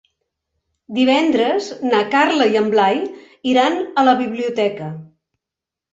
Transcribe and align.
Divendres 0.99 1.67
na 1.91 1.99
Carla 2.15 2.49
i 2.55 2.59
en 2.63 2.71
Blai 2.77 2.99
iran 3.53 3.79
a 3.93 4.07
la 4.11 4.17
biblioteca. 4.23 4.93